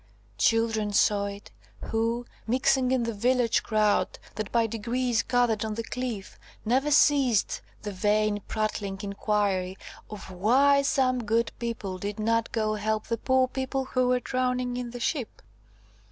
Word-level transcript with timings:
Children 0.39 0.93
saw 0.93 1.27
it, 1.27 1.51
who, 1.81 2.25
mixing 2.47 2.89
in 2.91 3.03
the 3.03 3.13
village 3.13 3.61
crowd 3.61 4.17
that 4.33 4.51
by 4.51 4.65
degrees 4.65 5.21
gathered 5.21 5.63
on 5.63 5.75
the 5.75 5.83
cliff, 5.83 6.39
never 6.65 6.89
ceased 6.89 7.61
the 7.83 7.91
vain 7.91 8.41
prattling 8.47 8.97
inquiry 9.03 9.77
of 10.09 10.31
why 10.31 10.81
some 10.81 11.23
good 11.23 11.51
people 11.59 11.99
did 11.99 12.19
not 12.19 12.51
go 12.51 12.73
help 12.73 13.05
the 13.05 13.17
poor 13.19 13.47
people 13.47 13.85
who 13.85 14.07
were 14.07 14.19
drowning 14.19 14.75
in 14.75 14.89
the 14.89 14.99
ship? 14.99 15.39